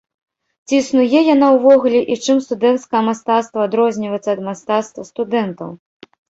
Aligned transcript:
Ці 0.69 0.73
існуе 0.83 1.19
яна 1.33 1.49
ўвогуле, 1.55 2.01
і 2.15 2.17
чым 2.25 2.37
студэнцкае 2.45 3.03
мастацтва 3.11 3.67
адрозніваецца 3.67 4.29
ад 4.35 4.41
мастацтва 4.49 5.07
студэнтаў? 5.13 5.69